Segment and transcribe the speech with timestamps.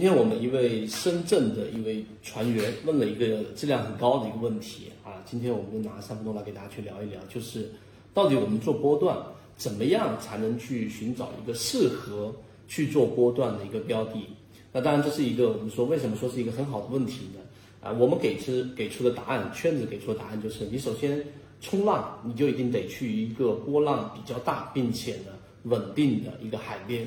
[0.00, 7.70] 今天我们一位深圳的一位船员问了一个质量很高的一个问题啊，今天我们就拿三分钟来给大家去聊一聊，就是
[8.14, 9.14] 到底我们做波段
[9.58, 12.34] 怎么样才能去寻找一个适合
[12.66, 14.24] 去做波段的一个标的？
[14.72, 17.40] 那当然这是一个我们说为什么说是一个很好的问题呢？
[17.82, 21.22] 啊，我们给出给出的答案，圈子给出的答案就是，你首先
[21.60, 25.32] 冲浪，你就一定得去一个波浪比较大并且呢
[25.64, 27.06] 稳定的一个海边。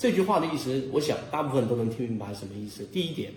[0.00, 2.82] 这句话的意思，我想大部分都能听明白什么意思。
[2.84, 3.30] 第一点，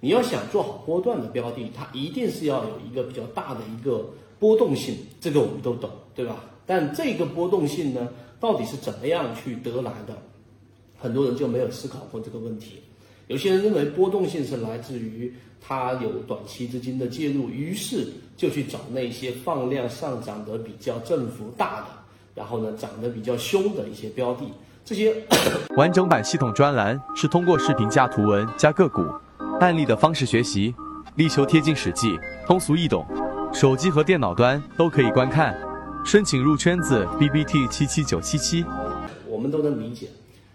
[0.00, 4.06] 你要想做好波段的标的，它一定是要有一个比较大的一个
[4.38, 6.44] 波动性，这个我们都懂，对吧？
[6.66, 8.06] 但这个波动性呢，
[8.38, 10.14] 到底是怎么样去得来的？
[10.98, 12.72] 很多人就没有思考过这个问题。
[13.28, 18.06] 有些人认为波动性是来自于它有短期资金的介入，于是
[18.36, 21.86] 就去找那些放量上涨的比较振幅大的，
[22.34, 24.44] 然后呢涨得比较凶的一些标的。
[24.90, 25.14] 这些
[25.78, 29.06] 完整版系统专栏是通过视频加图文加个股
[29.60, 30.74] 案例的方式学习，
[31.14, 33.06] 力求贴近实际，通俗易懂，
[33.52, 35.56] 手机和电脑端都可以观看。
[36.04, 38.64] 申请入圈子 B B T 七七九七七，
[39.28, 40.08] 我们都能理解，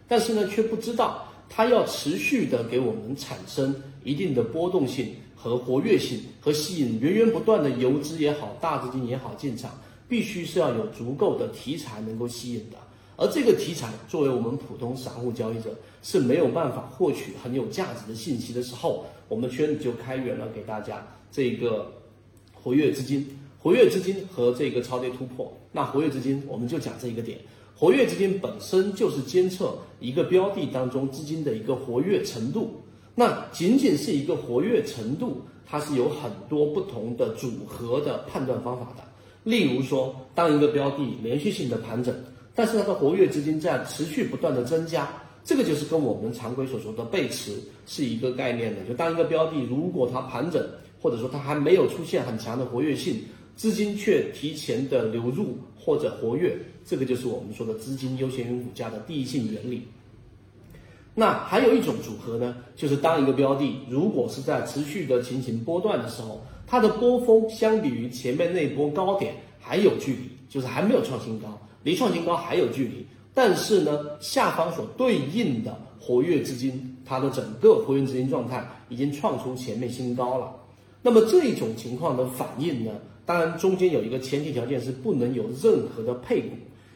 [0.05, 9.71] 但是呢，却不知道它要持续的给我们产生一定的波动性和活跃性，和吸引源源不断的游资也好，大资金也好进场，
[10.09, 12.75] 必须是要有足够的题材能够吸引的。
[13.17, 21.89] 而这个题材作为我们普通散户交易者是没有办法获取很有价值的信息的时候，我们圈子就开源了给大家这个
[22.53, 23.25] 活跃资金、
[23.57, 25.51] 活跃资金和这个超跌突破。
[25.71, 27.39] 那活跃资金我们就讲这一个点，
[27.73, 32.81] 活跃资金本身就是监测一个标的当中资金的一个活跃程度。
[33.15, 39.03] 那仅仅是一个活跃程度，它是有很多不同的组合的判断方法的。
[39.45, 42.13] 例如说，当一个标的连续性的盘整。
[42.55, 45.07] 但是它的活跃资金在持续不断的增加，
[45.43, 47.51] 这个就是跟我们常规所说的背驰
[47.85, 48.81] 是一个概念的。
[48.85, 50.65] 就当一个标的如果它盘整，
[51.01, 53.21] 或者说它还没有出现很强的活跃性，
[53.55, 59.83] 资金却提前的流入或者活跃，这个就是我们说的资金优先于股价的第一性原理。
[61.13, 71.57] 那还有一种组合呢，就是当一个标的如果是在持续的进行波段的时候，它的波峰相比于前面那波高点还有距离，就是还没有创新高。
[71.85, 80.51] 离创新高还有距离，但是呢，下方所对应的活跃资金，它的整个活跃资金状态已经创出前面新高了。
[81.03, 82.91] 那么这种情况的反应呢，
[83.23, 86.55] 当然中间有一个前提条件是不能有任何的配股，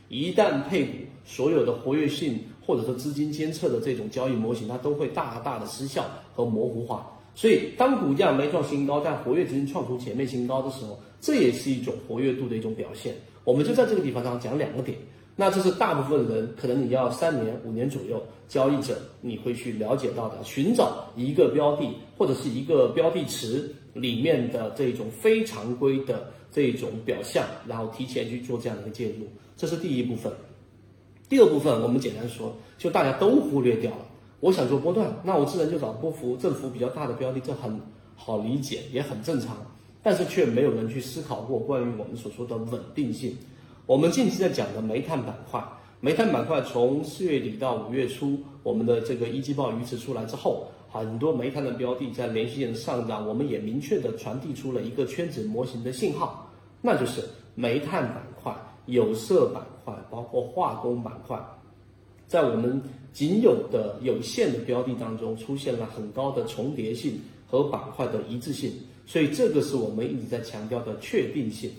[0.09, 7.07] 一旦配股，所有的活跃性或者说资金监测的这种交易模型，它都会大大的失效和模糊化。
[7.35, 13.13] 所以当股价没创新高，但活跃资金创出前面新高的时候，这也是一种活跃度的一种表现。
[13.49, 14.95] 我们就在这个地方上讲两个点，
[15.35, 29.25] 那这是大部分人可能你要三年五年左右交易者你会去了解到的，寻找一个标的或者是一个标的池里面的这种非常规的这种表象，然后提前去做这样的一个介入，
[29.57, 30.31] 这是第一部分。
[31.27, 34.05] 第二部分我们简单说，就大家都忽略掉了。
[34.41, 37.81] 我想做波段，那我自然就找波幅振幅比较大的标的，这很
[38.15, 39.57] 好理解，也很正常。
[40.01, 43.35] 但是却没有人去思考过关于我们所说的稳定性。
[43.85, 45.63] 我们近期在讲的煤炭板块，
[45.99, 56.49] 煤炭板块从四月底到五月初，我们的这个一季报预测出来之后，很多煤炭的标的在连续性的上涨，我们也明确的传递出了一个圈子模型的信号，
[56.81, 57.21] 那就是
[57.55, 58.55] 煤炭板块、
[58.85, 61.37] 有色板块，包括化工板块，
[62.27, 68.71] 在我们仅有的有限的标的当中，出现了很高的重叠性和板块的一致性。
[69.09, 71.71] 所以这个是我们一直在强调的确定性。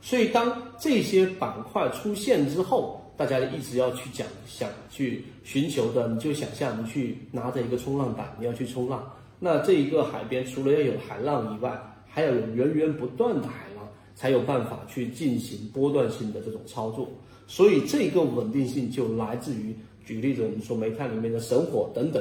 [0.00, 9.08] 所以当这些板块出现之后，大家一直要去讲、想去寻求的，你就想象你去拿着一个冲浪板，你要去冲浪。
[9.38, 17.08] 那这一个海边除了要有海浪以外，还要有源源不断的海浪，才有办法去进行波段性的这种操作。
[17.46, 19.72] 所以这个稳定性就来自于，
[20.04, 22.20] 举例子，我们说煤炭里面的神火等等，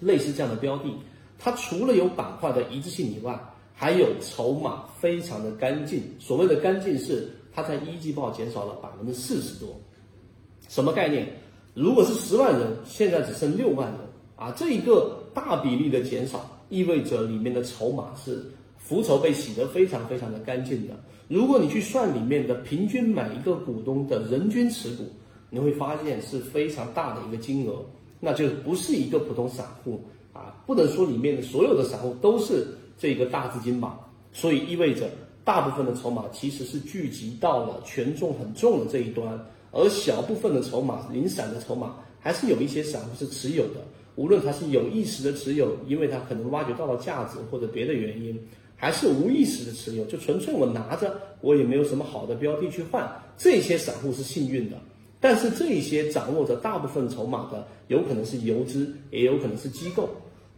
[0.00, 0.92] 类似这样的标的，
[1.38, 3.38] 它除了有板块的一致性以外，
[3.80, 9.74] 还有筹码非常的干净，所谓的干净是它在一季报减少了百分之四十多，
[10.68, 11.26] 什么概念？
[11.72, 14.00] 如果是十万人，现在只剩六万人
[14.36, 18.44] 啊，这一个大比例的减少，意味着里面的筹码是
[18.76, 20.92] 浮筹被洗得非常非常的干净的。
[21.26, 25.04] 如果你去算里面的平均每一个股东的人均持股，
[25.48, 27.82] 你会发现是非常大的一个金额，
[28.20, 30.04] 那就不是一个普通散户
[30.34, 32.66] 啊，不能说里面的所有的散户都是。
[33.00, 33.98] 这个大资金吧，
[34.30, 35.08] 所以意味着
[35.42, 39.26] 大部分的筹码其实是聚集到了权重很重的这一端，
[39.72, 43.80] 而小部分的筹码、零散的筹码还是有一些散户是持有的。
[44.16, 48.38] 无论他是有意识的持有，因为他可能挖掘到了价值或者别的原因，
[48.76, 54.76] 还是无意识的持有，就纯粹我拿着，我也没有什么好的标的去换，这些散户是幸运的。
[55.20, 60.06] 但是这些掌握着大部分筹码的，有可能是游资，也有可能是机构。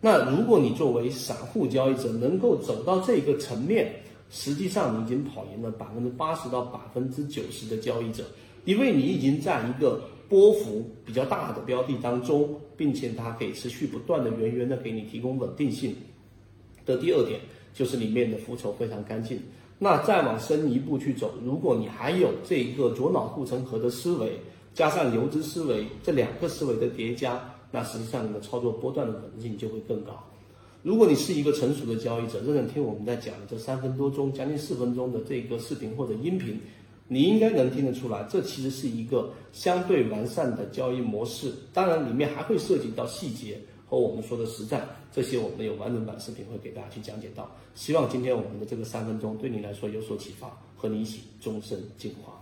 [0.04, 3.94] 那如果你作为散户交易者能够走到这个层面，
[4.30, 8.24] 实际上你已经跑赢了百分之八十到百分之九十的交易者，
[8.64, 15.94] 因为你已经在一个波幅比较大的标的当中，并且它可以持续不断的源源的给你提供稳定性。
[16.84, 17.38] 的第二点
[17.72, 19.40] 就是里面的浮筹非常干净。
[19.78, 24.32] 那再往深一步去走，如果你还有这一个左脑护城河的思维。
[24.74, 27.38] 加上游资思维这两个思维的叠加，
[27.72, 30.22] 那实际上你的操作波段的可能性就会更高。
[30.84, 36.60] 如果你是一个成熟的交易者，认真听我们在讲的这三分多钟、将近四分钟的这个视频或者音频，
[37.06, 41.52] 你应该能听得出来，这其实是一个相对完善的交易模式。
[41.72, 47.48] 当然，里面还会涉及到细节和我们说的实战，这些我们有完整版视频会给大家去讲解到。
[47.76, 52.41] 希望今天我们的这个三分钟对你来说有所启发，和你一起终身进化。